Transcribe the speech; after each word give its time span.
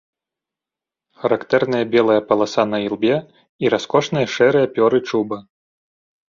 Характэрныя 1.23 1.85
белая 1.95 2.15
паласа 2.31 2.63
на 2.71 2.77
ілбе 2.87 3.15
і 3.65 3.73
раскошныя 3.75 4.27
шэрыя 4.37 4.67
пёры 4.79 4.97
чуба. 5.13 5.37